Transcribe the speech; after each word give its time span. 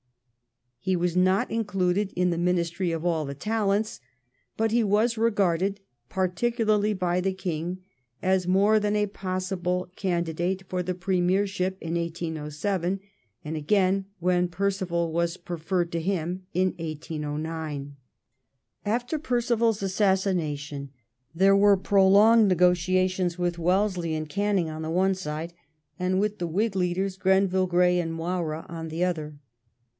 He 0.79 0.95
was 0.95 1.15
not 1.15 1.51
included 1.51 2.11
in 2.15 2.31
the 2.31 2.39
ministry 2.39 2.91
of 2.91 3.03
''All 3.03 3.27
the 3.27 3.35
Talents," 3.35 3.99
but 4.57 4.71
he 4.71 4.83
was 4.83 5.15
regarded— 5.15 5.79
particularly 6.25 6.91
by 6.91 7.21
the 7.21 7.33
King— 7.33 7.83
as 8.33 8.47
more 8.47 8.79
than 8.79 8.95
a 8.95 9.05
possible 9.05 9.91
candidate 9.95 10.63
for 10.67 10.81
the 10.81 10.95
Premiership 10.95 11.77
in 11.79 11.93
1807, 11.93 12.99
and 13.45 13.55
again, 13.55 14.05
when 14.19 14.47
Perceval 14.47 15.11
was 15.11 15.37
preferred 15.37 15.91
to 15.91 15.99
him, 16.01 16.47
in 16.51 16.69
1809. 16.79 17.95
After 18.83 19.19
Perceval's 19.19 19.83
assassination 19.83 20.89
there 21.35 21.55
were 21.55 21.77
prolonged 21.77 22.47
negotiations 22.47 23.37
with 23.37 23.59
Wellesley 23.59 24.15
and 24.15 24.27
Canning 24.27 24.67
on 24.67 24.81
the 24.81 24.89
one 24.89 25.13
side, 25.13 25.53
and 25.99 26.19
with 26.19 26.39
the 26.39 26.47
Whig 26.47 26.75
leaders, 26.75 27.17
Grenville, 27.17 27.67
Grey, 27.67 27.99
and 27.99 28.11
Moira, 28.11 28.65
on 28.67 28.87
the 28.87 29.03
other. 29.03 29.37